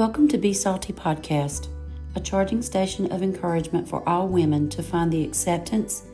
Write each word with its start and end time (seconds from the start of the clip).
Welcome 0.00 0.28
to 0.28 0.38
Be 0.38 0.54
Salty 0.54 0.94
Podcast, 0.94 1.68
a 2.16 2.20
charging 2.20 2.62
station 2.62 3.12
of 3.12 3.22
encouragement 3.22 3.86
for 3.86 4.02
all 4.08 4.28
women 4.28 4.70
to 4.70 4.82
find 4.82 5.12
the 5.12 5.22
acceptance, 5.22 6.04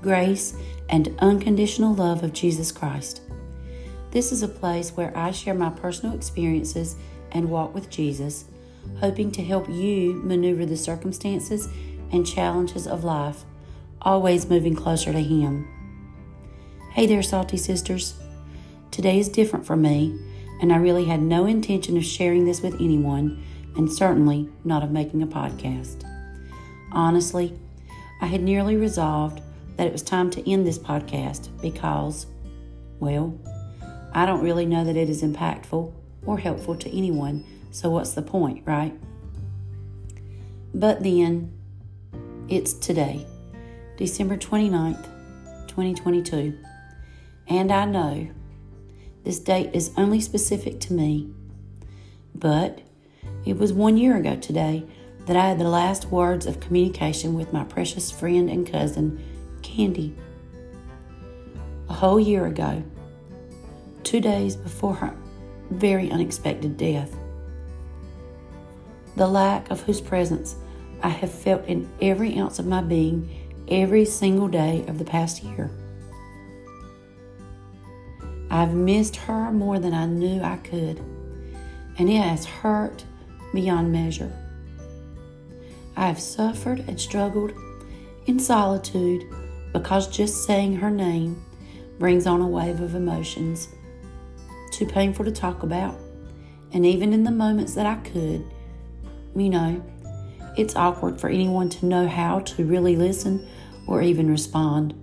grace, 0.00 0.56
and 0.88 1.14
unconditional 1.18 1.94
love 1.94 2.22
of 2.24 2.32
Jesus 2.32 2.72
Christ. 2.72 3.20
This 4.12 4.32
is 4.32 4.42
a 4.42 4.48
place 4.48 4.92
where 4.92 5.14
I 5.14 5.30
share 5.30 5.52
my 5.52 5.68
personal 5.68 6.14
experiences 6.14 6.96
and 7.32 7.50
walk 7.50 7.74
with 7.74 7.90
Jesus, 7.90 8.46
hoping 9.00 9.30
to 9.32 9.44
help 9.44 9.68
you 9.68 10.14
maneuver 10.24 10.64
the 10.64 10.78
circumstances 10.78 11.68
and 12.12 12.26
challenges 12.26 12.86
of 12.86 13.04
life, 13.04 13.44
always 14.00 14.48
moving 14.48 14.74
closer 14.74 15.12
to 15.12 15.20
Him. 15.20 15.68
Hey 16.92 17.06
there, 17.06 17.22
Salty 17.22 17.58
Sisters. 17.58 18.14
Today 18.90 19.18
is 19.18 19.28
different 19.28 19.66
for 19.66 19.76
me 19.76 20.18
and 20.64 20.72
I 20.72 20.76
really 20.76 21.04
had 21.04 21.20
no 21.20 21.44
intention 21.44 21.98
of 21.98 22.06
sharing 22.06 22.46
this 22.46 22.62
with 22.62 22.76
anyone, 22.76 23.44
and 23.76 23.92
certainly 23.92 24.48
not 24.64 24.82
of 24.82 24.90
making 24.90 25.22
a 25.22 25.26
podcast. 25.26 26.10
Honestly, 26.90 27.52
I 28.22 28.26
had 28.28 28.42
nearly 28.42 28.74
resolved 28.74 29.42
that 29.76 29.86
it 29.86 29.92
was 29.92 30.02
time 30.02 30.30
to 30.30 30.50
end 30.50 30.66
this 30.66 30.78
podcast 30.78 31.50
because, 31.60 32.24
well, 32.98 33.38
I 34.14 34.24
don't 34.24 34.42
really 34.42 34.64
know 34.64 34.84
that 34.84 34.96
it 34.96 35.10
is 35.10 35.22
impactful 35.22 35.92
or 36.24 36.38
helpful 36.38 36.76
to 36.76 36.96
anyone, 36.96 37.44
so 37.70 37.90
what's 37.90 38.14
the 38.14 38.22
point, 38.22 38.62
right? 38.64 38.94
But 40.72 41.02
then, 41.02 41.52
it's 42.48 42.72
today, 42.72 43.26
December 43.98 44.38
29th, 44.38 45.04
2022, 45.68 46.56
and 47.48 47.70
I 47.70 47.84
know 47.84 48.30
this 49.24 49.40
date 49.40 49.70
is 49.72 49.90
only 49.96 50.20
specific 50.20 50.80
to 50.80 50.92
me. 50.92 51.28
But 52.34 52.82
it 53.44 53.58
was 53.58 53.72
one 53.72 53.96
year 53.96 54.16
ago 54.16 54.36
today 54.36 54.84
that 55.26 55.36
I 55.36 55.48
had 55.48 55.58
the 55.58 55.68
last 55.68 56.06
words 56.06 56.46
of 56.46 56.60
communication 56.60 57.34
with 57.34 57.52
my 57.52 57.64
precious 57.64 58.10
friend 58.10 58.50
and 58.50 58.70
cousin, 58.70 59.22
Candy. 59.62 60.14
A 61.88 61.94
whole 61.94 62.20
year 62.20 62.46
ago, 62.46 62.82
two 64.02 64.20
days 64.20 64.56
before 64.56 64.94
her 64.94 65.16
very 65.70 66.10
unexpected 66.10 66.76
death. 66.76 67.16
The 69.16 69.26
lack 69.26 69.70
of 69.70 69.80
whose 69.82 70.00
presence 70.00 70.56
I 71.02 71.08
have 71.08 71.32
felt 71.32 71.64
in 71.66 71.90
every 72.00 72.38
ounce 72.38 72.58
of 72.58 72.66
my 72.66 72.82
being 72.82 73.28
every 73.68 74.04
single 74.04 74.48
day 74.48 74.84
of 74.88 74.98
the 74.98 75.04
past 75.04 75.42
year. 75.42 75.70
I've 78.54 78.72
missed 78.72 79.16
her 79.16 79.50
more 79.50 79.80
than 79.80 79.92
I 79.92 80.06
knew 80.06 80.40
I 80.40 80.58
could, 80.58 80.98
and 81.98 82.08
it 82.08 82.22
has 82.22 82.44
hurt 82.44 83.04
beyond 83.52 83.90
measure. 83.90 84.30
I 85.96 86.06
have 86.06 86.20
suffered 86.20 86.84
and 86.86 87.00
struggled 87.00 87.52
in 88.26 88.38
solitude 88.38 89.24
because 89.72 90.06
just 90.06 90.44
saying 90.44 90.76
her 90.76 90.90
name 90.92 91.44
brings 91.98 92.28
on 92.28 92.40
a 92.40 92.46
wave 92.46 92.80
of 92.80 92.94
emotions 92.94 93.66
too 94.70 94.86
painful 94.86 95.24
to 95.24 95.32
talk 95.32 95.64
about. 95.64 95.98
And 96.70 96.86
even 96.86 97.12
in 97.12 97.24
the 97.24 97.32
moments 97.32 97.74
that 97.74 97.86
I 97.86 97.96
could, 97.96 98.44
you 99.34 99.50
know, 99.50 99.82
it's 100.56 100.76
awkward 100.76 101.20
for 101.20 101.28
anyone 101.28 101.70
to 101.70 101.86
know 101.86 102.06
how 102.06 102.38
to 102.38 102.64
really 102.64 102.94
listen 102.94 103.48
or 103.88 104.00
even 104.00 104.30
respond. 104.30 104.94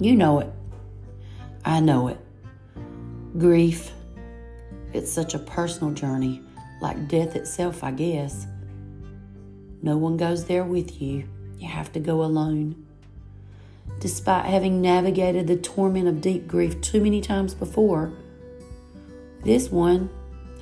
You 0.00 0.16
know 0.16 0.40
it. 0.40 0.50
I 1.64 1.78
know 1.78 2.08
it. 2.08 2.18
Grief. 3.38 3.92
It's 4.92 5.12
such 5.12 5.34
a 5.34 5.38
personal 5.38 5.94
journey, 5.94 6.42
like 6.80 7.06
death 7.06 7.36
itself, 7.36 7.84
I 7.84 7.92
guess. 7.92 8.48
No 9.80 9.96
one 9.96 10.16
goes 10.16 10.46
there 10.46 10.64
with 10.64 11.00
you. 11.00 11.28
You 11.56 11.68
have 11.68 11.92
to 11.92 12.00
go 12.00 12.24
alone. 12.24 12.84
Despite 14.00 14.46
having 14.46 14.82
navigated 14.82 15.46
the 15.46 15.56
torment 15.56 16.08
of 16.08 16.20
deep 16.20 16.48
grief 16.48 16.80
too 16.80 17.00
many 17.00 17.20
times 17.20 17.54
before, 17.54 18.12
this 19.44 19.70
one 19.70 20.10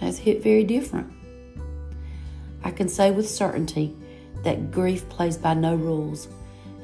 has 0.01 0.19
hit 0.19 0.43
very 0.43 0.65
different. 0.65 1.11
I 2.63 2.73
can 2.73 2.91
say 2.91 3.11
with 3.11 3.27
certainty 3.27 3.97
that 4.43 4.71
grief 4.71 5.09
plays 5.09 5.39
by 5.39 5.55
no 5.55 5.77
rules, 5.77 6.29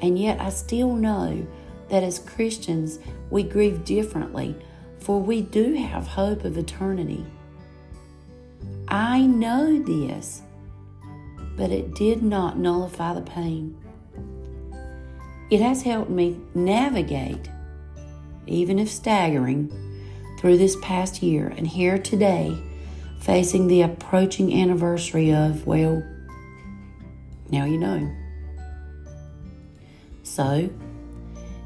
and 0.01 0.17
yet 0.17 0.41
I 0.41 0.49
still 0.49 0.95
know 0.95 1.45
that 1.89 2.01
as 2.01 2.17
Christians 2.17 2.97
we 3.29 3.43
grieve 3.43 3.85
differently 3.85 4.55
for 5.03 5.21
we 5.21 5.41
do 5.41 5.73
have 5.73 6.07
hope 6.07 6.45
of 6.45 6.57
eternity. 6.57 7.25
I 8.87 9.21
know 9.25 9.79
this, 9.83 10.41
but 11.57 11.71
it 11.71 11.93
did 11.93 12.23
not 12.23 12.57
nullify 12.57 13.13
the 13.13 13.21
pain. 13.21 13.77
It 15.49 15.59
has 15.59 15.81
helped 15.81 16.09
me 16.09 16.39
navigate, 16.55 17.49
even 18.47 18.79
if 18.79 18.89
staggering, 18.89 19.71
through 20.39 20.57
this 20.57 20.77
past 20.81 21.21
year 21.21 21.53
and 21.57 21.67
here 21.67 21.97
today, 21.97 22.57
facing 23.19 23.67
the 23.67 23.81
approaching 23.81 24.53
anniversary 24.61 25.33
of, 25.33 25.67
well, 25.67 26.01
now 27.49 27.65
you 27.65 27.77
know. 27.77 28.09
So, 30.23 30.69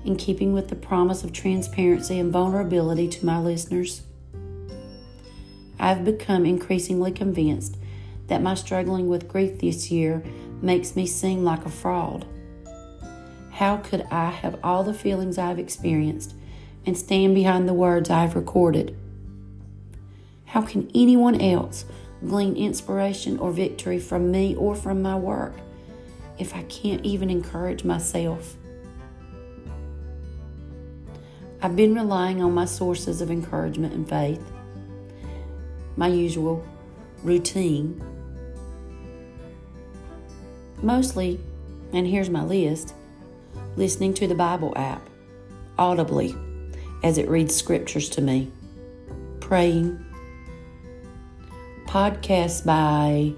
in 0.07 0.15
keeping 0.15 0.53
with 0.53 0.69
the 0.69 0.75
promise 0.75 1.25
of 1.25 1.33
transparency 1.33 2.17
and 2.17 2.31
vulnerability 2.31 3.09
to 3.09 3.25
my 3.25 3.37
listeners. 3.37 4.03
I've 5.77 6.05
become 6.05 6.45
increasingly 6.45 7.11
convinced 7.11 7.77
that 8.27 8.41
my 8.41 8.55
struggling 8.55 9.09
with 9.09 9.27
grief 9.27 9.59
this 9.59 9.91
year 9.91 10.23
makes 10.61 10.95
me 10.95 11.05
seem 11.05 11.43
like 11.43 11.65
a 11.65 11.69
fraud. 11.69 12.25
How 13.51 13.77
could 13.77 14.05
I 14.09 14.29
have 14.29 14.59
all 14.63 14.83
the 14.83 14.93
feelings 14.93 15.37
I've 15.37 15.59
experienced 15.59 16.33
and 16.85 16.97
stand 16.97 17.35
behind 17.35 17.67
the 17.67 17.73
words 17.73 18.09
I've 18.09 18.35
recorded? 18.35 18.97
How 20.45 20.61
can 20.61 20.89
anyone 20.95 21.41
else 21.41 21.83
glean 22.25 22.55
inspiration 22.55 23.37
or 23.39 23.51
victory 23.51 23.99
from 23.99 24.31
me 24.31 24.55
or 24.55 24.73
from 24.73 25.01
my 25.01 25.17
work 25.17 25.53
if 26.39 26.55
I 26.55 26.63
can't 26.63 27.05
even 27.05 27.29
encourage 27.29 27.83
myself? 27.83 28.55
I've 31.67 31.75
been 31.75 31.95
relying 31.95 32.41
on 32.41 32.53
my 32.53 32.63
sources 32.63 33.19
of 33.19 33.29
encouragement 33.29 33.93
and 33.93 34.07
faith, 34.07 34.41
my 35.97 36.07
usual 36.07 36.65
routine. 37.23 38.01
Mostly, 40.81 41.41
and 41.91 42.07
here's 42.07 42.29
my 42.29 42.41
list 42.41 42.93
listening 43.75 44.13
to 44.13 44.27
the 44.27 44.33
Bible 44.33 44.71
app 44.77 45.09
audibly 45.77 46.33
as 47.03 47.17
it 47.17 47.27
reads 47.27 47.53
scriptures 47.53 48.07
to 48.11 48.21
me, 48.21 48.49
praying, 49.41 50.05
podcasts 51.85 52.65
by 52.65 53.33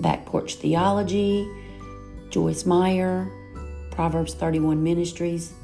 Back 0.00 0.26
Porch 0.26 0.56
Theology, 0.56 1.50
Joyce 2.28 2.66
Meyer, 2.66 3.32
Proverbs 3.90 4.34
31 4.34 4.82
Ministries, 4.82 5.54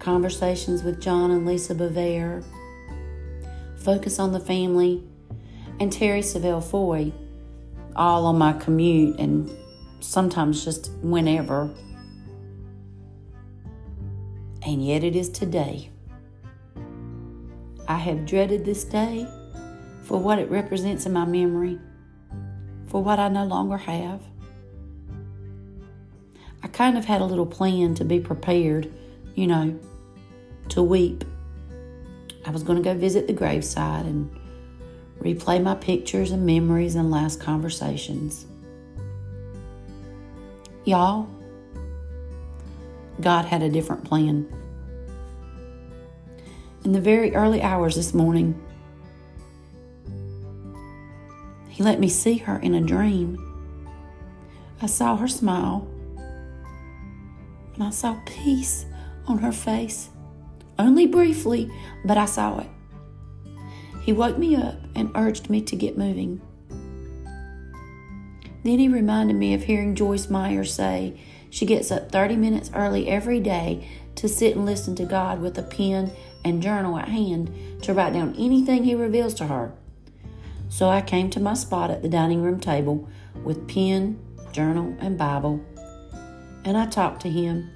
Conversations 0.00 0.82
with 0.82 0.98
John 0.98 1.30
and 1.30 1.46
Lisa 1.46 1.74
Bevere, 1.74 2.42
Focus 3.76 4.18
on 4.18 4.32
the 4.32 4.40
Family, 4.40 5.04
and 5.78 5.92
Terri 5.92 6.20
Savelle 6.20 6.64
Foy, 6.64 7.12
all 7.94 8.24
on 8.24 8.38
my 8.38 8.54
commute 8.54 9.18
and 9.20 9.50
sometimes 10.00 10.64
just 10.64 10.90
whenever. 11.02 11.70
And 14.62 14.82
yet 14.82 15.04
it 15.04 15.14
is 15.14 15.28
today. 15.28 15.90
I 17.86 17.98
have 17.98 18.24
dreaded 18.24 18.64
this 18.64 18.84
day 18.84 19.28
for 20.04 20.18
what 20.18 20.38
it 20.38 20.50
represents 20.50 21.04
in 21.04 21.12
my 21.12 21.26
memory, 21.26 21.78
for 22.86 23.02
what 23.02 23.18
I 23.18 23.28
no 23.28 23.44
longer 23.44 23.76
have. 23.76 24.22
I 26.62 26.68
kind 26.68 26.96
of 26.96 27.04
had 27.04 27.20
a 27.20 27.26
little 27.26 27.44
plan 27.44 27.94
to 27.96 28.04
be 28.04 28.18
prepared, 28.18 28.90
you 29.34 29.46
know, 29.46 29.78
to 30.70 30.82
weep. 30.82 31.24
I 32.46 32.50
was 32.50 32.62
going 32.62 32.78
to 32.78 32.84
go 32.84 32.94
visit 32.94 33.26
the 33.26 33.32
graveside 33.32 34.06
and 34.06 34.34
replay 35.20 35.62
my 35.62 35.74
pictures 35.74 36.30
and 36.30 36.46
memories 36.46 36.94
and 36.94 37.10
last 37.10 37.40
conversations. 37.40 38.46
Y'all, 40.84 41.28
God 43.20 43.44
had 43.44 43.62
a 43.62 43.68
different 43.68 44.04
plan. 44.04 44.48
In 46.84 46.92
the 46.92 47.00
very 47.00 47.34
early 47.34 47.60
hours 47.60 47.96
this 47.96 48.14
morning, 48.14 48.58
He 51.68 51.82
let 51.82 52.00
me 52.00 52.08
see 52.08 52.38
her 52.38 52.58
in 52.58 52.74
a 52.74 52.80
dream. 52.80 53.38
I 54.82 54.86
saw 54.86 55.16
her 55.16 55.28
smile, 55.28 55.86
and 57.74 57.82
I 57.82 57.90
saw 57.90 58.18
peace 58.24 58.86
on 59.26 59.38
her 59.38 59.52
face. 59.52 60.08
Only 60.80 61.06
briefly, 61.06 61.70
but 62.06 62.16
I 62.16 62.24
saw 62.24 62.60
it. 62.60 62.66
He 64.00 64.14
woke 64.14 64.38
me 64.38 64.56
up 64.56 64.76
and 64.94 65.10
urged 65.14 65.50
me 65.50 65.60
to 65.60 65.76
get 65.76 65.98
moving. 65.98 66.40
Then 68.64 68.78
he 68.78 68.88
reminded 68.88 69.36
me 69.36 69.52
of 69.52 69.64
hearing 69.64 69.94
Joyce 69.94 70.30
Meyer 70.30 70.64
say 70.64 71.20
she 71.50 71.66
gets 71.66 71.90
up 71.90 72.10
30 72.10 72.36
minutes 72.36 72.70
early 72.74 73.08
every 73.08 73.40
day 73.40 73.90
to 74.14 74.26
sit 74.26 74.56
and 74.56 74.64
listen 74.64 74.96
to 74.96 75.04
God 75.04 75.42
with 75.42 75.58
a 75.58 75.62
pen 75.62 76.12
and 76.46 76.62
journal 76.62 76.96
at 76.96 77.08
hand 77.08 77.82
to 77.82 77.92
write 77.92 78.14
down 78.14 78.34
anything 78.38 78.84
He 78.84 78.94
reveals 78.94 79.34
to 79.34 79.48
her. 79.48 79.74
So 80.70 80.88
I 80.88 81.02
came 81.02 81.28
to 81.30 81.40
my 81.40 81.52
spot 81.52 81.90
at 81.90 82.00
the 82.00 82.08
dining 82.08 82.40
room 82.40 82.58
table 82.58 83.06
with 83.44 83.68
pen, 83.68 84.18
journal, 84.50 84.96
and 84.98 85.18
Bible, 85.18 85.60
and 86.64 86.74
I 86.74 86.86
talked 86.86 87.20
to 87.20 87.28
Him, 87.28 87.70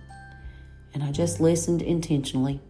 and 0.95 1.03
I 1.03 1.12
just 1.12 1.39
listened 1.39 1.83
intentionally. 1.83 2.62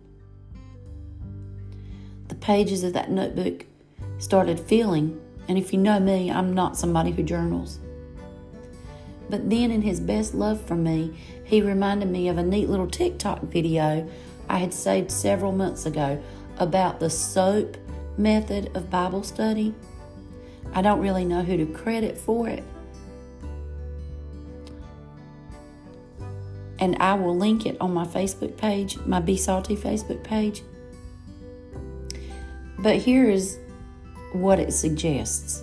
Pages 2.44 2.84
of 2.84 2.92
that 2.92 3.10
notebook 3.10 3.64
started 4.18 4.60
filling, 4.60 5.18
and 5.48 5.56
if 5.56 5.72
you 5.72 5.78
know 5.78 5.98
me, 5.98 6.30
I'm 6.30 6.52
not 6.52 6.76
somebody 6.76 7.10
who 7.10 7.22
journals. 7.22 7.78
But 9.30 9.48
then, 9.48 9.70
in 9.70 9.80
his 9.80 9.98
best 9.98 10.34
love 10.34 10.60
for 10.60 10.74
me, 10.74 11.16
he 11.42 11.62
reminded 11.62 12.10
me 12.10 12.28
of 12.28 12.36
a 12.36 12.42
neat 12.42 12.68
little 12.68 12.86
TikTok 12.86 13.44
video 13.44 14.06
I 14.46 14.58
had 14.58 14.74
saved 14.74 15.10
several 15.10 15.52
months 15.52 15.86
ago 15.86 16.22
about 16.58 17.00
the 17.00 17.08
SOAP 17.08 17.78
method 18.18 18.76
of 18.76 18.90
Bible 18.90 19.22
study. 19.22 19.74
I 20.74 20.82
don't 20.82 21.00
really 21.00 21.24
know 21.24 21.40
who 21.40 21.56
to 21.56 21.64
credit 21.64 22.18
for 22.18 22.46
it. 22.46 22.62
And 26.78 26.94
I 27.00 27.14
will 27.14 27.34
link 27.34 27.64
it 27.64 27.78
on 27.80 27.94
my 27.94 28.04
Facebook 28.04 28.58
page, 28.58 28.98
my 28.98 29.20
Be 29.20 29.38
Salty 29.38 29.76
Facebook 29.76 30.22
page. 30.22 30.62
But 32.84 32.96
here 32.96 33.30
is 33.30 33.58
what 34.32 34.58
it 34.58 34.70
suggests. 34.74 35.62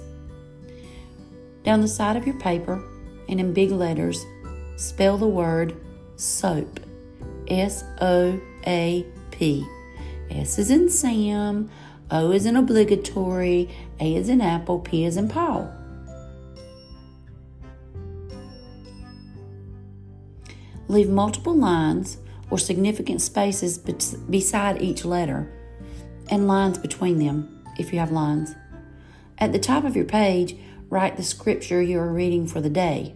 Down 1.63 1.81
the 1.81 1.87
side 1.87 2.17
of 2.17 2.25
your 2.25 2.39
paper, 2.39 2.83
and 3.29 3.39
in 3.39 3.53
big 3.53 3.69
letters, 3.69 4.25
spell 4.75 5.19
the 5.19 5.27
word 5.27 5.75
soap. 6.15 6.79
S 7.47 7.83
O 8.01 8.41
A 8.65 9.05
P. 9.29 9.63
S 10.31 10.57
is 10.57 10.71
in 10.71 10.89
Sam, 10.89 11.69
O 12.09 12.31
is 12.31 12.47
in 12.47 12.55
obligatory, 12.55 13.69
A 13.99 14.15
is 14.15 14.27
in 14.27 14.41
apple, 14.41 14.79
P 14.79 15.05
is 15.05 15.15
in 15.15 15.29
Paul. 15.29 15.71
Leave 20.87 21.09
multiple 21.09 21.55
lines 21.55 22.17
or 22.49 22.57
significant 22.57 23.21
spaces 23.21 23.77
beside 23.77 24.81
each 24.81 25.05
letter 25.05 25.53
and 26.31 26.47
lines 26.47 26.79
between 26.79 27.19
them 27.19 27.63
if 27.77 27.93
you 27.93 27.99
have 27.99 28.11
lines. 28.11 28.55
At 29.37 29.51
the 29.51 29.59
top 29.59 29.83
of 29.83 29.95
your 29.95 30.05
page, 30.05 30.55
write 30.89 31.17
the 31.17 31.23
scripture 31.23 31.81
you 31.81 31.99
are 31.99 32.11
reading 32.11 32.47
for 32.47 32.61
the 32.61 32.69
day. 32.69 33.15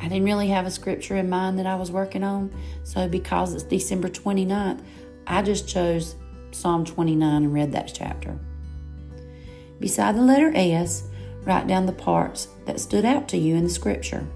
I 0.00 0.08
didn't 0.08 0.24
really 0.24 0.48
have 0.48 0.64
a 0.64 0.70
scripture 0.70 1.16
in 1.16 1.28
mind 1.28 1.58
that 1.58 1.66
I 1.66 1.74
was 1.74 1.90
working 1.90 2.24
on, 2.24 2.54
so 2.84 3.06
because 3.06 3.52
it's 3.52 3.64
December 3.64 4.08
29th, 4.08 4.80
I 5.26 5.42
just 5.42 5.68
chose 5.68 6.14
Psalm 6.52 6.84
29 6.84 7.44
and 7.44 7.52
read 7.52 7.72
that 7.72 7.92
chapter. 7.94 8.38
Beside 9.78 10.16
the 10.16 10.22
letter 10.22 10.52
S, 10.54 11.08
write 11.44 11.66
down 11.66 11.86
the 11.86 11.92
parts 11.92 12.48
that 12.66 12.80
stood 12.80 13.04
out 13.04 13.28
to 13.28 13.36
you 13.36 13.56
in 13.56 13.64
the 13.64 13.70
scripture. 13.70 14.26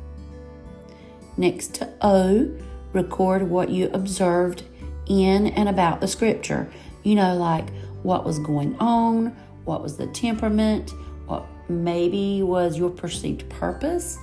Next 1.37 1.75
to 1.77 1.93
O, 2.01 2.51
record 2.93 3.43
what 3.49 3.71
you 3.71 3.91
observed 3.93 4.63
in 5.07 5.49
and 5.49 5.69
about 5.69 6.01
the 6.01 6.09
scripture. 6.09 6.71
You 7.03 7.15
know, 7.15 7.37
like 7.37 7.69
what 8.03 8.25
was 8.25 8.39
going 8.39 8.77
on, 8.79 9.37
what 9.65 9.83
was 9.83 9.97
the 9.97 10.07
temperament, 10.09 10.93
what 11.27 11.47
maybe 11.69 12.43
was 12.43 12.79
your 12.79 12.91
perceived 12.91 13.49
purpose 13.49 14.19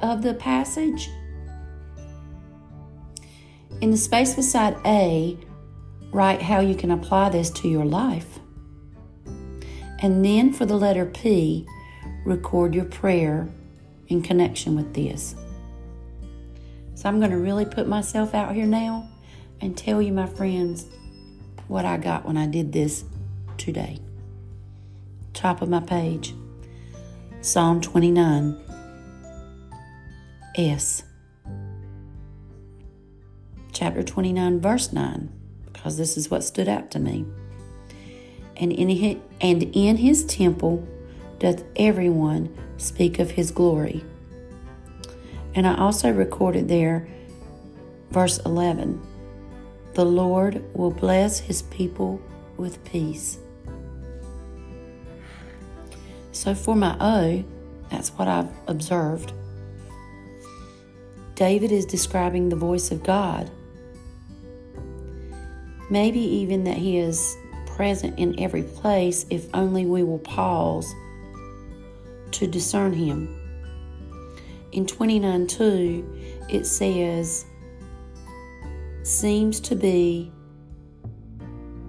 of 0.00 0.22
the 0.22 0.34
passage. 0.34 1.10
In 3.80 3.90
the 3.90 3.96
space 3.96 4.34
beside 4.34 4.76
A, 4.84 5.38
write 6.10 6.42
how 6.42 6.60
you 6.60 6.74
can 6.74 6.90
apply 6.90 7.28
this 7.28 7.50
to 7.50 7.68
your 7.68 7.84
life. 7.84 8.38
And 10.00 10.24
then 10.24 10.52
for 10.52 10.66
the 10.66 10.76
letter 10.76 11.06
P, 11.06 11.66
record 12.24 12.74
your 12.74 12.84
prayer 12.84 13.48
in 14.08 14.22
connection 14.22 14.76
with 14.76 14.94
this. 14.94 15.34
So 16.94 17.08
I'm 17.08 17.18
going 17.18 17.30
to 17.30 17.38
really 17.38 17.64
put 17.64 17.86
myself 17.86 18.34
out 18.34 18.54
here 18.54 18.66
now 18.66 19.08
and 19.60 19.76
tell 19.76 20.00
you, 20.00 20.12
my 20.12 20.26
friends, 20.26 20.86
what 21.66 21.84
I 21.84 21.96
got 21.98 22.24
when 22.24 22.36
I 22.36 22.46
did 22.46 22.72
this 22.72 23.04
today. 23.56 23.98
Top 25.34 25.62
of 25.62 25.68
my 25.68 25.80
page 25.80 26.34
Psalm 27.40 27.80
29 27.80 28.60
S. 30.56 31.04
Chapter 33.72 34.02
29, 34.02 34.60
verse 34.60 34.92
9, 34.92 35.30
because 35.72 35.96
this 35.96 36.16
is 36.16 36.30
what 36.30 36.42
stood 36.42 36.68
out 36.68 36.90
to 36.90 36.98
me. 36.98 37.24
And 38.56 38.72
in 38.72 38.88
his, 38.88 39.18
and 39.40 39.62
in 39.62 39.98
his 39.98 40.24
temple 40.24 40.86
doth 41.38 41.62
everyone 41.76 42.52
speak 42.76 43.20
of 43.20 43.30
his 43.30 43.52
glory. 43.52 44.04
And 45.54 45.64
I 45.64 45.76
also 45.76 46.10
recorded 46.10 46.68
there 46.68 47.08
verse 48.10 48.38
11 48.38 49.00
The 49.98 50.04
Lord 50.04 50.62
will 50.76 50.92
bless 50.92 51.40
his 51.40 51.62
people 51.62 52.22
with 52.56 52.84
peace. 52.84 53.36
So 56.30 56.54
for 56.54 56.76
my 56.76 56.96
O, 57.00 57.44
that's 57.90 58.10
what 58.10 58.28
I've 58.28 58.48
observed. 58.68 59.32
David 61.34 61.72
is 61.72 61.84
describing 61.84 62.48
the 62.48 62.54
voice 62.54 62.92
of 62.92 63.02
God. 63.02 63.50
Maybe 65.90 66.20
even 66.20 66.62
that 66.62 66.76
he 66.76 66.98
is 66.98 67.36
present 67.66 68.20
in 68.20 68.38
every 68.38 68.62
place 68.62 69.26
if 69.30 69.48
only 69.52 69.84
we 69.84 70.04
will 70.04 70.20
pause 70.20 70.86
to 72.30 72.46
discern 72.46 72.92
him. 72.92 73.36
In 74.70 74.86
29 74.86 75.48
2, 75.48 76.46
it 76.50 76.66
says, 76.66 77.46
seems 79.08 79.58
to 79.60 79.74
be, 79.74 80.30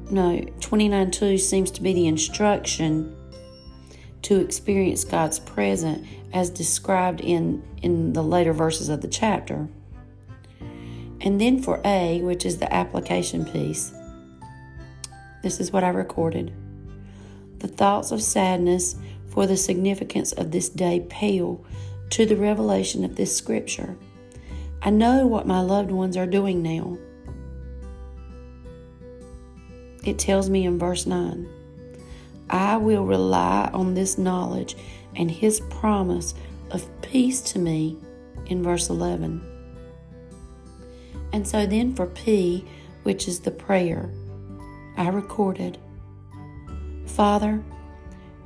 no, 0.10 0.42
29 0.62 1.12
2 1.12 1.38
seems 1.38 1.70
to 1.72 1.82
be 1.82 1.94
the 1.94 2.08
instruction 2.08 3.16
to 4.22 4.40
experience 4.40 5.04
God's 5.04 5.40
presence 5.40 6.08
as 6.34 6.50
described 6.50 7.22
in, 7.22 7.64
in 7.82 8.14
the 8.14 8.24
later 8.24 8.54
verses 8.54 8.90
of 8.90 9.02
the 9.02 9.08
chapter. 9.08 9.68
And 11.22 11.42
then 11.42 11.62
for 11.62 11.82
A, 11.84 12.22
which 12.22 12.46
is 12.46 12.58
the 12.58 12.74
application 12.74 13.46
piece, 13.46 13.94
this 15.44 15.60
is 15.60 15.72
what 15.72 15.84
I 15.84 15.90
recorded. 15.90 16.54
The 17.60 17.68
thoughts 17.68 18.12
of 18.12 18.22
sadness 18.22 18.96
for 19.28 19.46
the 19.46 19.58
significance 19.58 20.32
of 20.32 20.52
this 20.52 20.70
day 20.70 21.06
pale 21.10 21.66
to 22.12 22.26
the 22.26 22.38
revelation 22.38 23.04
of 23.04 23.18
this 23.18 23.36
scripture. 23.36 23.98
I 24.82 24.90
know 24.90 25.28
what 25.28 25.46
my 25.46 25.60
loved 25.60 25.92
ones 25.92 26.16
are 26.16 26.26
doing 26.26 26.64
now. 26.64 26.98
It 30.10 30.18
tells 30.18 30.50
me 30.50 30.66
in 30.66 30.80
verse 30.80 31.06
9 31.06 31.48
I 32.50 32.78
will 32.78 33.06
rely 33.06 33.70
on 33.76 33.94
this 33.94 34.18
knowledge 34.18 34.76
and 35.16 35.30
his 35.30 35.60
promise 35.70 36.34
of 36.72 36.90
peace 37.04 37.42
to 37.42 37.60
me 37.60 37.96
in 38.48 38.64
verse 38.64 38.90
11. 38.90 39.40
And 41.32 41.48
so 41.48 41.68
then 41.68 41.94
for 41.94 42.08
P, 42.08 42.66
which 43.04 43.28
is 43.28 43.42
the 43.42 43.52
prayer, 43.52 44.10
I 44.98 45.10
recorded 45.10 45.78
Father, 47.06 47.64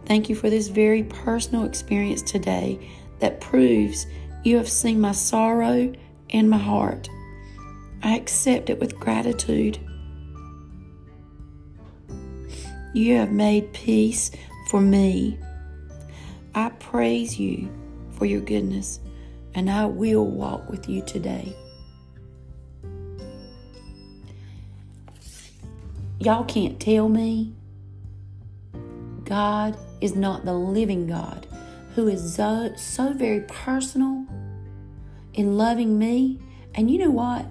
thank 0.06 0.28
you 0.28 0.36
for 0.36 0.50
this 0.50 0.68
very 0.68 1.04
personal 1.04 1.64
experience 1.64 2.22
today 2.24 2.78
that 3.20 3.40
proves 3.40 4.06
you 4.44 4.58
have 4.58 4.68
seen 4.70 5.00
my 5.00 5.14
sorrow 5.14 5.94
and 6.30 6.50
my 6.50 6.58
heart. 6.58 7.08
I 8.04 8.18
accept 8.18 8.70
it 8.70 8.82
with 8.82 9.00
gratitude. 9.00 9.80
You 12.94 13.16
have 13.16 13.32
made 13.32 13.74
peace 13.74 14.30
for 14.70 14.80
me. 14.80 15.40
I 16.54 16.70
praise 16.70 17.40
you 17.40 17.70
for 18.12 18.26
your 18.26 18.42
goodness, 18.42 19.00
and 19.56 19.68
I 19.70 19.86
will 19.86 20.28
walk 20.28 20.70
with 20.70 20.88
you 20.88 21.02
today. 21.02 21.56
Y'all 26.20 26.46
can't 26.46 26.80
tell 26.80 27.10
me 27.10 27.54
God 29.26 29.76
is 30.00 30.16
not 30.16 30.46
the 30.46 30.54
living 30.54 31.08
God 31.08 31.48
who 31.96 32.08
is 32.08 32.36
so, 32.36 32.72
so 32.76 33.14
very 33.14 33.42
personal 33.42 34.26
in 35.34 35.58
loving 35.58 35.98
me. 35.98 36.40
And 36.76 36.92
you 36.92 37.00
know 37.00 37.10
what? 37.10 37.48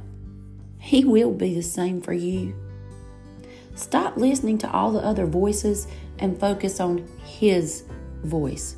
He 0.78 1.04
will 1.04 1.32
be 1.32 1.54
the 1.54 1.62
same 1.62 2.00
for 2.00 2.12
you. 2.12 2.54
Stop 3.74 4.16
listening 4.16 4.58
to 4.58 4.70
all 4.70 4.92
the 4.92 5.00
other 5.00 5.26
voices 5.26 5.86
and 6.18 6.38
focus 6.38 6.80
on 6.80 7.06
His 7.24 7.84
voice. 8.22 8.76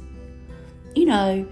You 0.95 1.07
know, 1.07 1.49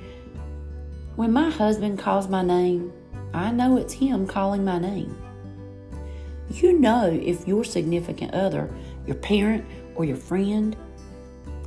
when 1.17 1.33
my 1.33 1.51
husband 1.51 1.99
calls 1.99 2.29
my 2.29 2.43
name, 2.43 2.93
I 3.35 3.51
know 3.51 3.77
it's 3.77 3.93
him 3.93 4.27
calling 4.27 4.65
my 4.65 4.79
name. 4.79 5.17
You 6.51 6.79
know 6.79 7.07
if 7.07 7.47
your 7.47 7.65
significant 7.65 8.35
other, 8.35 8.73
your 9.07 9.17
parent, 9.17 9.65
or 9.95 10.05
your 10.05 10.17
friend 10.17 10.77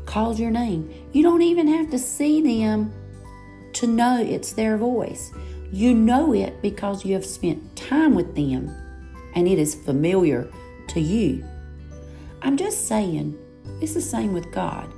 calls 0.06 0.40
your 0.40 0.52
name. 0.52 0.92
You 1.12 1.24
don't 1.24 1.42
even 1.42 1.68
have 1.68 1.90
to 1.92 2.00
see 2.00 2.42
them 2.42 2.94
to 3.74 3.88
know 3.88 4.22
it's 4.22 4.54
their 4.54 4.78
voice. 4.78 5.32
You 5.72 5.94
know 5.94 6.34
it 6.34 6.62
because 6.62 7.04
you 7.04 7.14
have 7.14 7.26
spent 7.26 7.76
time 7.76 8.16
with 8.16 8.36
them 8.36 8.74
and 9.34 9.48
it 9.48 9.60
is 9.60 9.76
familiar 9.76 10.50
to 10.90 11.00
you. 11.00 11.44
I'm 12.46 12.58
just 12.58 12.88
saying, 12.88 13.36
it's 13.82 13.96
the 13.96 14.02
same 14.02 14.32
with 14.32 14.52
God. 14.52 14.94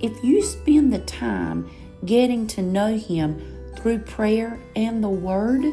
If 0.00 0.24
you 0.24 0.42
spend 0.42 0.92
the 0.92 0.98
time 0.98 1.70
getting 2.04 2.48
to 2.48 2.62
know 2.62 2.98
Him 2.98 3.40
through 3.76 4.00
prayer 4.00 4.58
and 4.74 5.04
the 5.04 5.08
Word, 5.08 5.64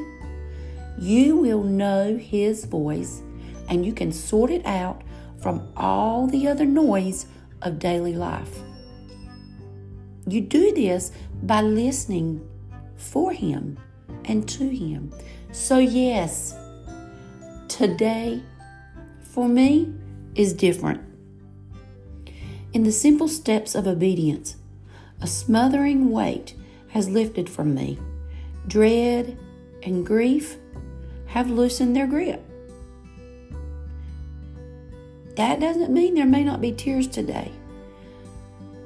you 0.99 1.37
will 1.37 1.63
know 1.63 2.15
His 2.17 2.65
voice 2.65 3.23
and 3.67 3.83
you 3.83 3.93
can 3.93 4.11
sort 4.11 4.51
it 4.51 4.63
out 4.63 5.01
from 5.41 5.67
all 5.75 6.27
the 6.27 6.47
other 6.47 6.65
noise 6.65 7.25
of 7.63 7.79
daily 7.79 8.13
life. 8.13 8.59
You 10.27 10.41
do 10.41 10.71
this 10.71 11.11
by 11.41 11.63
listening 11.63 12.47
for 12.95 13.33
Him 13.33 13.79
and 14.25 14.47
to 14.49 14.69
Him. 14.69 15.11
So, 15.51 15.79
yes, 15.79 16.55
today 17.67 18.43
for 19.23 19.49
me 19.49 19.95
is 20.39 20.53
different. 20.53 21.01
In 22.71 22.83
the 22.83 22.93
simple 22.93 23.27
steps 23.27 23.75
of 23.75 23.85
obedience, 23.85 24.55
a 25.19 25.27
smothering 25.27 26.11
weight 26.11 26.55
has 26.91 27.09
lifted 27.09 27.49
from 27.49 27.75
me. 27.75 27.99
Dread 28.65 29.37
and 29.83 30.05
grief 30.05 30.55
have 31.25 31.49
loosened 31.49 31.93
their 31.93 32.07
grip. 32.07 32.41
That 35.35 35.59
doesn't 35.59 35.91
mean 35.91 36.15
there 36.15 36.25
may 36.25 36.45
not 36.45 36.61
be 36.61 36.71
tears 36.71 37.07
today. 37.07 37.51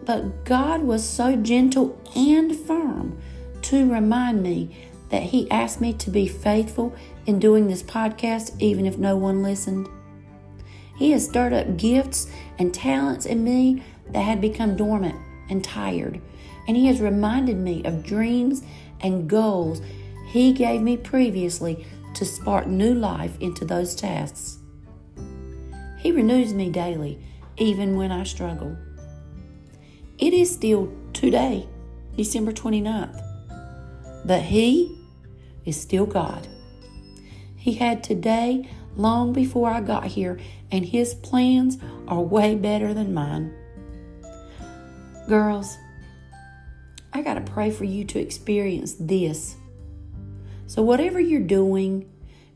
But 0.06 0.46
God 0.46 0.82
was 0.82 1.08
so 1.08 1.36
gentle 1.36 2.02
and 2.16 2.56
firm 2.56 3.22
to 3.64 3.92
remind 3.92 4.42
me 4.42 4.76
that 5.10 5.22
He 5.22 5.50
asked 5.52 5.80
me 5.80 5.94
to 5.94 6.10
be 6.10 6.28
faithful 6.28 6.96
in 7.28 7.38
doing 7.38 7.68
this 7.68 7.84
podcast, 7.84 8.60
even 8.60 8.88
if 8.88 8.98
no 8.98 9.16
one 9.16 9.44
listened. 9.44 9.88
He 10.96 11.12
has 11.12 11.26
stirred 11.26 11.54
up 11.54 11.78
gifts 11.78 12.28
and 12.60 12.74
talents 12.74 13.26
in 13.26 13.44
me 13.44 13.84
that 14.12 14.22
had 14.22 14.42
become 14.42 14.76
dormant 14.76 15.16
and 15.50 15.64
tired. 15.64 16.22
And 16.68 16.78
He 16.78 16.88
has 16.88 17.02
reminded 17.02 17.58
me 17.58 17.84
of 17.84 18.04
dreams 18.04 18.64
and 19.02 19.30
goals 19.30 19.82
He 20.28 20.54
gave 20.54 20.82
me 20.82 20.98
previously 20.98 21.86
to 22.14 22.26
spark 22.26 22.68
new 22.68 22.94
life 22.94 23.36
into 23.40 23.66
those 23.66 23.96
tasks. 23.96 24.60
He 25.98 26.12
renews 26.12 26.54
me 26.54 26.70
daily, 26.70 27.20
even 27.58 27.96
when 27.96 28.12
I 28.12 28.24
struggle. 28.24 28.78
It 30.18 30.34
is 30.34 30.54
still 30.54 30.94
today, 31.12 31.68
December 32.16 32.52
29th, 32.52 33.22
but 34.26 34.42
He 34.42 34.98
is 35.66 35.80
still 35.80 36.06
God. 36.06 36.48
He 37.56 37.74
had 37.74 38.04
today 38.04 38.70
long 38.96 39.34
before 39.34 39.70
I 39.70 39.82
got 39.82 40.06
here, 40.06 40.40
and 40.72 40.86
His 40.86 41.14
plans 41.14 41.78
are 42.08 42.22
way 42.22 42.56
better 42.56 42.94
than 42.94 43.14
mine. 43.14 43.54
Girls, 45.28 45.78
I 47.14 47.22
got 47.22 47.36
to 47.36 47.42
pray 47.42 47.72
for 47.72 47.86
you 47.86 48.04
to 48.06 48.20
experience 48.20 48.96
this. 49.00 49.56
So, 50.68 50.82
whatever 50.82 51.20
you're 51.20 51.42
doing 51.42 52.10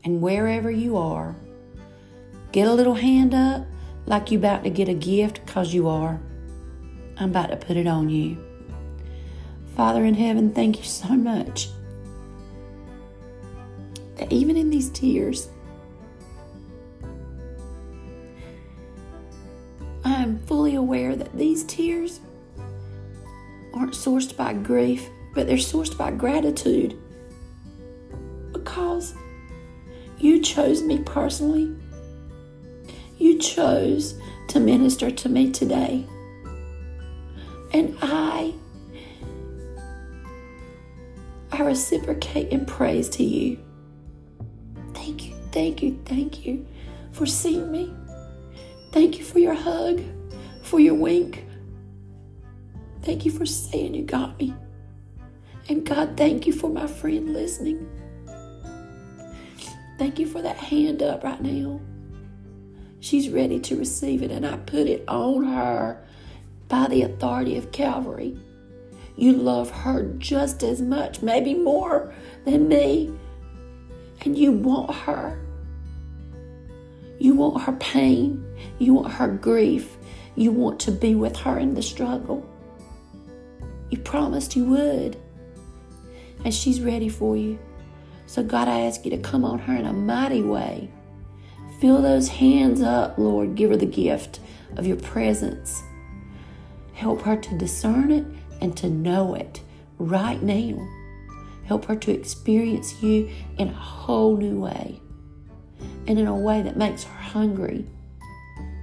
and 0.04 0.20
wherever 0.20 0.70
you 0.70 0.96
are, 0.96 1.36
Get 2.50 2.66
a 2.66 2.72
little 2.72 2.94
hand 2.94 3.34
up 3.34 3.66
like 4.06 4.30
you 4.30 4.38
about 4.38 4.64
to 4.64 4.70
get 4.70 4.88
a 4.88 4.94
gift 4.94 5.44
because 5.44 5.74
you 5.74 5.86
are. 5.86 6.18
I'm 7.18 7.30
about 7.30 7.50
to 7.50 7.56
put 7.56 7.76
it 7.76 7.86
on 7.86 8.08
you. 8.08 8.42
Father 9.76 10.04
in 10.04 10.14
heaven, 10.14 10.52
thank 10.54 10.78
you 10.78 10.84
so 10.84 11.08
much 11.08 11.68
that 14.16 14.32
even 14.32 14.56
in 14.56 14.70
these 14.70 14.88
tears, 14.90 15.48
aware 20.78 21.14
that 21.14 21.36
these 21.36 21.64
tears 21.64 22.20
aren't 23.74 23.92
sourced 23.92 24.34
by 24.34 24.54
grief, 24.54 25.08
but 25.34 25.46
they're 25.46 25.56
sourced 25.56 25.96
by 25.96 26.10
gratitude 26.10 26.98
because 28.52 29.14
you 30.18 30.40
chose 30.40 30.82
me 30.82 30.98
personally 31.04 31.76
you 33.18 33.38
chose 33.38 34.14
to 34.48 34.60
minister 34.60 35.10
to 35.10 35.28
me 35.28 35.50
today. 35.50 36.06
And 37.72 37.96
I, 38.00 38.54
I 41.52 41.62
reciprocate 41.62 42.48
in 42.48 42.64
praise 42.64 43.08
to 43.10 43.24
you. 43.24 43.58
Thank 44.94 45.26
you, 45.26 45.34
thank 45.52 45.82
you, 45.82 46.00
thank 46.04 46.46
you 46.46 46.66
for 47.12 47.26
seeing 47.26 47.70
me. 47.70 47.92
Thank 48.92 49.18
you 49.18 49.24
for 49.24 49.38
your 49.38 49.54
hug, 49.54 50.00
for 50.68 50.78
your 50.78 50.94
wink. 50.94 51.46
Thank 53.02 53.24
you 53.24 53.30
for 53.30 53.46
saying 53.46 53.94
you 53.94 54.02
got 54.02 54.38
me. 54.38 54.54
And 55.68 55.84
God, 55.84 56.16
thank 56.16 56.46
you 56.46 56.52
for 56.52 56.68
my 56.70 56.86
friend 56.86 57.32
listening. 57.32 57.88
Thank 59.98 60.18
you 60.18 60.26
for 60.26 60.42
that 60.42 60.56
hand 60.56 61.02
up 61.02 61.24
right 61.24 61.40
now. 61.40 61.80
She's 63.00 63.28
ready 63.28 63.58
to 63.60 63.76
receive 63.76 64.22
it, 64.22 64.30
and 64.30 64.46
I 64.46 64.56
put 64.56 64.86
it 64.86 65.04
on 65.08 65.44
her 65.44 66.04
by 66.68 66.86
the 66.88 67.02
authority 67.02 67.56
of 67.56 67.72
Calvary. 67.72 68.36
You 69.16 69.32
love 69.32 69.70
her 69.70 70.04
just 70.18 70.62
as 70.62 70.80
much, 70.80 71.22
maybe 71.22 71.54
more 71.54 72.12
than 72.44 72.68
me, 72.68 73.12
and 74.22 74.36
you 74.36 74.52
want 74.52 74.94
her. 74.94 75.38
You 77.18 77.34
want 77.34 77.62
her 77.62 77.72
pain, 77.72 78.44
you 78.78 78.94
want 78.94 79.12
her 79.12 79.28
grief, 79.28 79.97
you 80.38 80.52
want 80.52 80.80
to 80.80 80.92
be 80.92 81.14
with 81.14 81.36
her 81.38 81.58
in 81.58 81.74
the 81.74 81.82
struggle. 81.82 82.48
You 83.90 83.98
promised 83.98 84.56
you 84.56 84.64
would, 84.66 85.16
and 86.44 86.54
she's 86.54 86.80
ready 86.80 87.08
for 87.08 87.36
you. 87.36 87.58
So, 88.26 88.42
God, 88.42 88.68
I 88.68 88.80
ask 88.80 89.04
you 89.04 89.10
to 89.12 89.18
come 89.18 89.44
on 89.44 89.58
her 89.60 89.74
in 89.74 89.86
a 89.86 89.92
mighty 89.92 90.42
way 90.42 90.90
Fill 91.78 92.02
those 92.02 92.26
hands 92.28 92.82
up, 92.82 93.16
Lord. 93.18 93.54
Give 93.54 93.70
her 93.70 93.76
the 93.76 93.86
gift 93.86 94.40
of 94.76 94.86
your 94.86 94.96
presence. 94.96 95.82
Help 96.92 97.22
her 97.22 97.36
to 97.36 97.58
discern 97.58 98.10
it 98.10 98.26
and 98.60 98.76
to 98.78 98.90
know 98.90 99.36
it 99.36 99.60
right 99.98 100.42
now. 100.42 100.88
Help 101.66 101.84
her 101.84 101.94
to 101.94 102.10
experience 102.10 103.00
you 103.00 103.30
in 103.58 103.68
a 103.68 103.72
whole 103.72 104.36
new 104.36 104.58
way 104.58 105.00
and 106.08 106.18
in 106.18 106.26
a 106.26 106.36
way 106.36 106.62
that 106.62 106.76
makes 106.76 107.04
her 107.04 107.14
hungry 107.14 107.86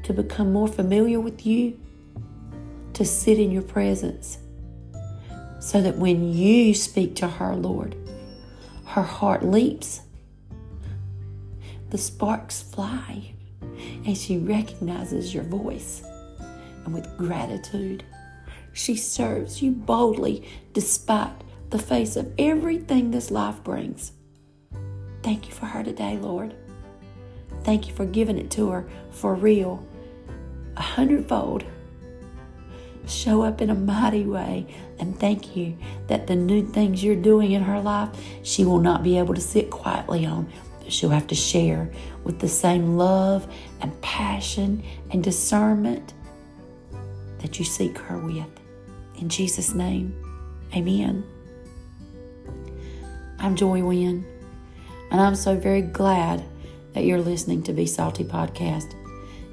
to 0.05 0.13
become 0.13 0.53
more 0.53 0.67
familiar 0.67 1.19
with 1.19 1.45
you, 1.45 1.79
to 2.93 3.03
sit 3.05 3.39
in 3.39 3.51
your 3.51 3.63
presence, 3.63 4.37
so 5.59 5.81
that 5.81 5.97
when 5.97 6.31
you 6.31 6.73
speak 6.73 7.15
to 7.15 7.27
her, 7.27 7.55
Lord, 7.55 7.95
her 8.85 9.01
heart 9.01 9.43
leaps 9.43 10.01
the 11.89 11.97
sparks 11.97 12.61
fly 12.61 13.33
and 14.05 14.17
she 14.17 14.37
recognizes 14.37 15.33
your 15.33 15.43
voice. 15.43 16.03
And 16.83 16.93
with 16.93 17.17
gratitude, 17.17 18.03
she 18.73 18.95
serves 18.95 19.61
you 19.61 19.71
boldly 19.71 20.47
despite 20.73 21.33
the 21.69 21.79
face 21.79 22.15
of 22.15 22.31
everything 22.37 23.11
this 23.11 23.31
life 23.31 23.63
brings. 23.63 24.11
Thank 25.23 25.47
you 25.47 25.53
for 25.53 25.65
her 25.65 25.83
today, 25.83 26.17
Lord. 26.17 26.53
Thank 27.63 27.87
you 27.87 27.93
for 27.95 28.05
giving 28.05 28.37
it 28.37 28.51
to 28.51 28.69
her 28.69 28.87
for 29.09 29.33
real, 29.33 29.87
a 30.77 30.81
hundredfold. 30.81 31.63
Show 33.07 33.43
up 33.43 33.61
in 33.61 33.69
a 33.69 33.75
mighty 33.75 34.23
way, 34.23 34.65
and 34.99 35.19
thank 35.19 35.55
you 35.55 35.77
that 36.07 36.25
the 36.27 36.35
new 36.35 36.65
things 36.65 37.03
you're 37.03 37.15
doing 37.15 37.51
in 37.51 37.61
her 37.61 37.79
life, 37.79 38.09
she 38.43 38.65
will 38.65 38.79
not 38.79 39.03
be 39.03 39.17
able 39.17 39.35
to 39.35 39.41
sit 39.41 39.69
quietly 39.69 40.25
on, 40.25 40.51
she'll 40.87 41.11
have 41.11 41.27
to 41.27 41.35
share 41.35 41.91
with 42.23 42.39
the 42.39 42.47
same 42.47 42.97
love 42.97 43.51
and 43.81 44.01
passion 44.01 44.83
and 45.11 45.23
discernment 45.23 46.13
that 47.39 47.59
you 47.59 47.65
seek 47.65 47.97
her 47.99 48.17
with. 48.17 48.45
In 49.19 49.29
Jesus' 49.29 49.73
name, 49.73 50.15
amen. 50.75 51.23
I'm 53.37 53.55
Joy 53.55 53.83
Wynn, 53.83 54.25
and 55.11 55.21
I'm 55.21 55.35
so 55.35 55.55
very 55.55 55.83
glad 55.83 56.43
that 56.93 57.03
you're 57.03 57.21
listening 57.21 57.61
to 57.63 57.73
Be 57.73 57.85
Salty 57.85 58.23
Podcast. 58.23 58.93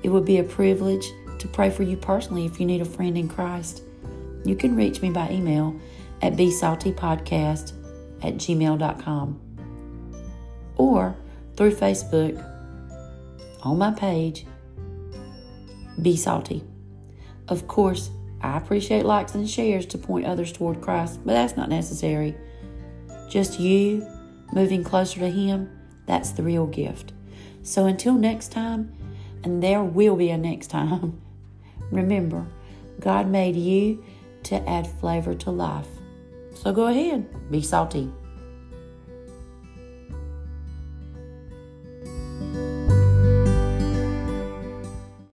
It 0.02 0.08
would 0.08 0.24
be 0.24 0.38
a 0.38 0.44
privilege 0.44 1.06
to 1.38 1.48
pray 1.48 1.70
for 1.70 1.82
you 1.82 1.96
personally 1.96 2.46
if 2.46 2.60
you 2.60 2.66
need 2.66 2.80
a 2.80 2.86
friend 2.86 3.16
in 3.16 3.28
Christ. 3.28 3.82
You 4.44 4.56
can 4.56 4.76
reach 4.76 5.02
me 5.02 5.10
by 5.10 5.30
email 5.30 5.78
at 6.20 6.34
besaltypodcast 6.34 7.72
at 8.22 8.34
gmail.com 8.34 9.40
or 10.76 11.16
through 11.56 11.74
Facebook 11.74 12.44
on 13.62 13.78
my 13.78 13.92
page, 13.92 14.46
Be 16.00 16.16
Salty. 16.16 16.64
Of 17.48 17.68
course, 17.68 18.10
I 18.40 18.56
appreciate 18.56 19.04
likes 19.04 19.34
and 19.34 19.48
shares 19.48 19.86
to 19.86 19.98
point 19.98 20.26
others 20.26 20.52
toward 20.52 20.80
Christ, 20.80 21.20
but 21.24 21.32
that's 21.32 21.56
not 21.56 21.68
necessary. 21.68 22.34
Just 23.28 23.60
you 23.60 24.06
moving 24.52 24.82
closer 24.82 25.20
to 25.20 25.30
Him, 25.30 25.70
that's 26.06 26.30
the 26.30 26.42
real 26.42 26.66
gift. 26.66 27.12
So 27.62 27.86
until 27.86 28.14
next 28.14 28.50
time, 28.50 28.92
and 29.44 29.62
there 29.62 29.82
will 29.82 30.16
be 30.16 30.30
a 30.30 30.38
next 30.38 30.68
time, 30.68 31.20
remember, 31.90 32.46
God 33.00 33.26
made 33.28 33.56
you 33.56 34.04
to 34.44 34.68
add 34.68 34.86
flavor 34.86 35.34
to 35.34 35.50
life. 35.50 35.88
So 36.54 36.72
go 36.72 36.86
ahead, 36.86 37.50
be 37.50 37.62
salty. 37.62 38.10